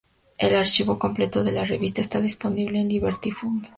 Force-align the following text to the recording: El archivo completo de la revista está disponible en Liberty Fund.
El 0.39 0.55
archivo 0.55 0.97
completo 0.97 1.43
de 1.43 1.51
la 1.51 1.63
revista 1.63 2.01
está 2.01 2.19
disponible 2.21 2.79
en 2.81 2.89
Liberty 2.89 3.29
Fund. 3.29 3.67